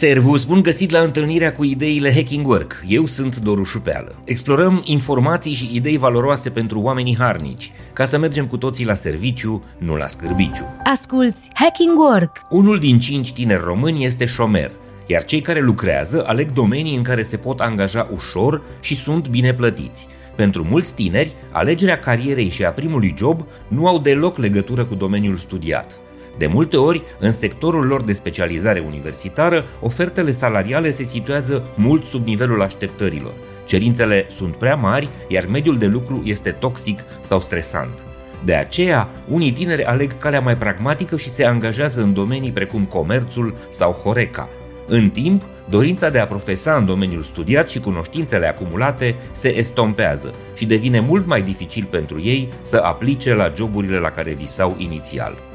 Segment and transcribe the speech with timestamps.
[0.00, 2.82] Servus, bun găsit la întâlnirea cu ideile Hacking Work.
[2.88, 4.14] Eu sunt Doru Șupeală.
[4.24, 9.64] Explorăm informații și idei valoroase pentru oamenii harnici, ca să mergem cu toții la serviciu,
[9.78, 10.64] nu la scârbiciu.
[10.84, 12.36] Asculți Hacking Work!
[12.50, 14.70] Unul din cinci tineri români este șomer,
[15.06, 19.54] iar cei care lucrează aleg domenii în care se pot angaja ușor și sunt bine
[19.54, 20.06] plătiți.
[20.36, 25.36] Pentru mulți tineri, alegerea carierei și a primului job nu au deloc legătură cu domeniul
[25.36, 26.00] studiat.
[26.38, 32.26] De multe ori, în sectorul lor de specializare universitară, ofertele salariale se situează mult sub
[32.26, 33.32] nivelul așteptărilor.
[33.64, 38.04] Cerințele sunt prea mari, iar mediul de lucru este toxic sau stresant.
[38.44, 43.54] De aceea, unii tineri aleg calea mai pragmatică și se angajează în domenii precum comerțul
[43.68, 44.48] sau Horeca.
[44.86, 50.66] În timp, dorința de a profesa în domeniul studiat și cunoștințele acumulate se estompează și
[50.66, 55.49] devine mult mai dificil pentru ei să aplice la joburile la care visau inițial.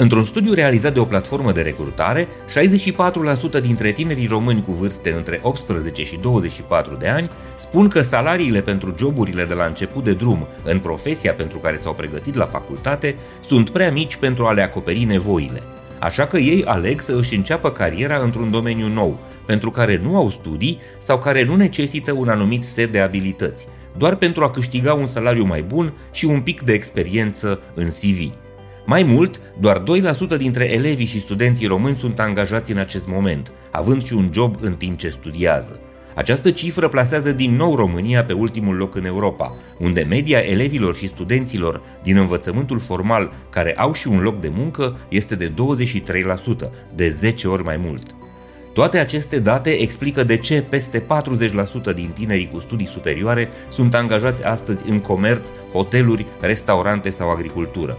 [0.00, 2.28] Într-un studiu realizat de o platformă de recrutare,
[3.58, 8.60] 64% dintre tinerii români cu vârste între 18 și 24 de ani spun că salariile
[8.60, 13.16] pentru joburile de la început de drum în profesia pentru care s-au pregătit la facultate
[13.40, 15.62] sunt prea mici pentru a le acoperi nevoile.
[15.98, 20.30] Așa că ei aleg să își înceapă cariera într-un domeniu nou, pentru care nu au
[20.30, 25.06] studii sau care nu necesită un anumit set de abilități, doar pentru a câștiga un
[25.06, 28.32] salariu mai bun și un pic de experiență în CV.
[28.90, 29.82] Mai mult, doar
[30.34, 34.56] 2% dintre elevii și studenții români sunt angajați în acest moment, având și un job
[34.60, 35.80] în timp ce studiază.
[36.14, 41.08] Această cifră plasează din nou România pe ultimul loc în Europa, unde media elevilor și
[41.08, 45.52] studenților din învățământul formal care au și un loc de muncă este de
[46.66, 48.14] 23%, de 10 ori mai mult.
[48.72, 51.06] Toate aceste date explică de ce peste
[51.90, 57.98] 40% din tinerii cu studii superioare sunt angajați astăzi în comerț, hoteluri, restaurante sau agricultură.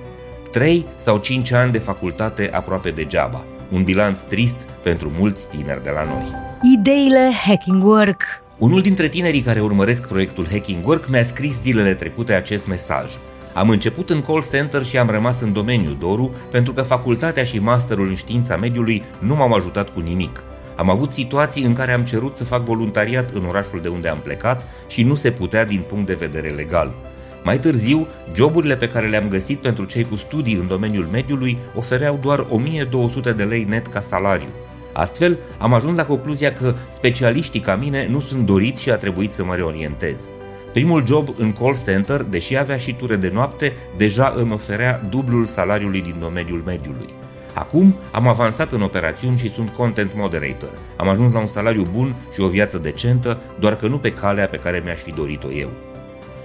[0.52, 3.44] 3 sau 5 ani de facultate aproape degeaba.
[3.72, 6.32] Un bilanț trist pentru mulți tineri de la noi.
[6.78, 8.24] Ideile Hacking Work
[8.58, 13.12] Unul dintre tinerii care urmăresc proiectul Hacking Work mi-a scris zilele trecute acest mesaj.
[13.54, 17.60] Am început în call center și am rămas în domeniu Doru pentru că facultatea și
[17.60, 20.44] masterul în știința mediului nu m-au ajutat cu nimic.
[20.76, 24.20] Am avut situații în care am cerut să fac voluntariat în orașul de unde am
[24.20, 27.09] plecat și nu se putea din punct de vedere legal.
[27.44, 32.20] Mai târziu, joburile pe care le-am găsit pentru cei cu studii în domeniul mediului ofereau
[32.22, 34.50] doar 1200 de lei net ca salariu.
[34.94, 39.32] Astfel, am ajuns la concluzia că specialiștii ca mine nu sunt doriți și a trebuit
[39.32, 40.30] să mă reorientez.
[40.72, 45.46] Primul job în call center, deși avea și ture de noapte, deja îmi oferea dublul
[45.46, 47.08] salariului din domeniul mediului.
[47.54, 50.72] Acum am avansat în operațiuni și sunt content moderator.
[50.96, 54.48] Am ajuns la un salariu bun și o viață decentă, doar că nu pe calea
[54.48, 55.70] pe care mi-aș fi dorit-o eu.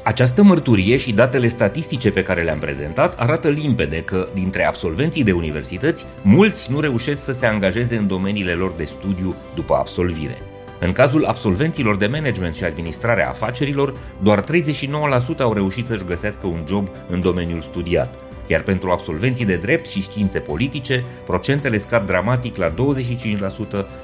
[0.05, 5.33] Această mărturie și datele statistice pe care le-am prezentat arată limpede că, dintre absolvenții de
[5.33, 10.39] universități, mulți nu reușesc să se angajeze în domeniile lor de studiu după absolvire.
[10.81, 14.47] În cazul absolvenților de management și administrare a afacerilor, doar 39%
[15.39, 18.15] au reușit să-și găsească un job în domeniul studiat,
[18.47, 22.75] iar pentru absolvenții de drept și științe politice, procentele scad dramatic la 25%,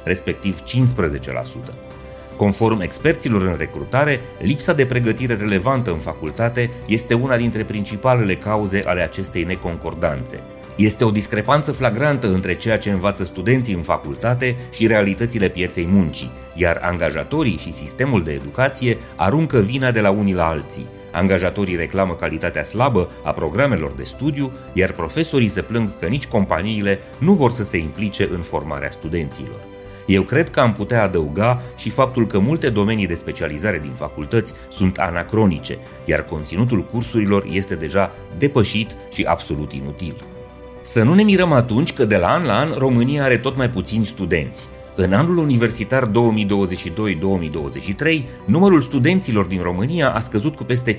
[0.05, 1.91] respectiv 15%.
[2.41, 8.83] Conform experților în recrutare, lipsa de pregătire relevantă în facultate este una dintre principalele cauze
[8.85, 10.41] ale acestei neconcordanțe.
[10.77, 16.31] Este o discrepanță flagrantă între ceea ce învață studenții în facultate și realitățile pieței muncii,
[16.55, 20.87] iar angajatorii și sistemul de educație aruncă vina de la unii la alții.
[21.13, 26.99] Angajatorii reclamă calitatea slabă a programelor de studiu, iar profesorii se plâng că nici companiile
[27.19, 29.80] nu vor să se implice în formarea studenților.
[30.07, 34.55] Eu cred că am putea adăuga și faptul că multe domenii de specializare din facultăți
[34.69, 40.15] sunt anacronice, iar conținutul cursurilor este deja depășit și absolut inutil.
[40.81, 43.71] Să nu ne mirăm atunci că de la an la an România are tot mai
[43.71, 44.69] puțini studenți.
[44.95, 46.11] În anul universitar 2022-2023,
[48.45, 50.99] numărul studenților din România a scăzut cu peste 15.000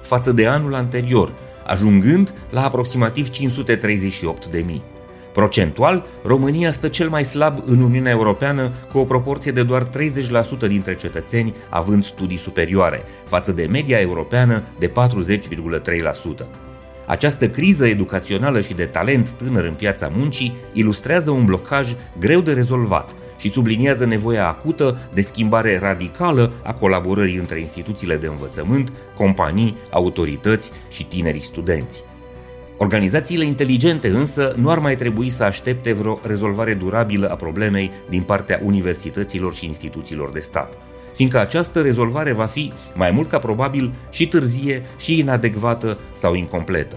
[0.00, 1.32] față de anul anterior,
[1.66, 4.95] ajungând la aproximativ 538.000.
[5.36, 9.88] Procentual, România stă cel mai slab în Uniunea Europeană cu o proporție de doar 30%
[10.68, 14.92] dintre cetățeni având studii superioare, față de media europeană de
[16.42, 16.46] 40,3%.
[17.06, 22.52] Această criză educațională și de talent tânăr în piața muncii ilustrează un blocaj greu de
[22.52, 29.76] rezolvat și subliniază nevoia acută de schimbare radicală a colaborării între instituțiile de învățământ, companii,
[29.90, 32.04] autorități și tinerii studenți.
[32.78, 38.22] Organizațiile inteligente însă nu ar mai trebui să aștepte vreo rezolvare durabilă a problemei din
[38.22, 40.78] partea universităților și instituțiilor de stat,
[41.14, 46.96] fiindcă această rezolvare va fi, mai mult ca probabil, și târzie, și inadecvată sau incompletă.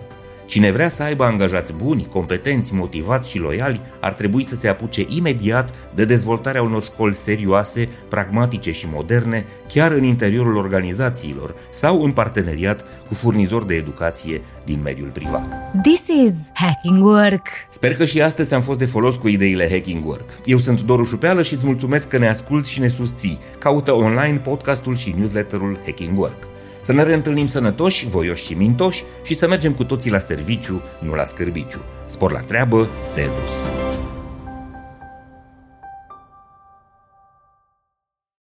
[0.49, 5.05] Cine vrea să aibă angajați buni, competenți, motivați și loiali, ar trebui să se apuce
[5.07, 12.11] imediat de dezvoltarea unor școli serioase, pragmatice și moderne, chiar în interiorul organizațiilor sau în
[12.11, 15.71] parteneriat cu furnizori de educație din mediul privat.
[15.81, 17.47] This is Hacking Work.
[17.69, 20.29] Sper că și astăzi am fost de folos cu ideile Hacking Work.
[20.45, 23.39] Eu sunt Doru Șupeală și îți mulțumesc că ne asculti și ne susții.
[23.59, 26.48] Caută online podcastul și newsletterul Hacking Work.
[26.89, 31.13] Să ne reîntâlnim sănătoși, voioși și mintoși și să mergem cu toții la serviciu, nu
[31.13, 31.81] la scârbiciu.
[32.05, 33.88] Spor la treabă, servus!